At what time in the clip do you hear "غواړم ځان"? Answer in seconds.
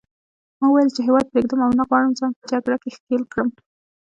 1.89-2.31